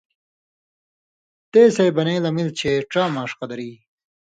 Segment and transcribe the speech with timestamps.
[1.51, 3.71] تے سېں بنَیں لمِل چےۡ ڇا ماݜ قدر ای،